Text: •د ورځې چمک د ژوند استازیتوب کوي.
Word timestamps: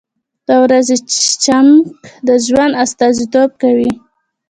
•د 0.47 0.49
ورځې 0.63 0.95
چمک 1.43 1.83
د 2.27 2.29
ژوند 2.45 2.73
استازیتوب 2.83 3.49
کوي. 3.61 3.91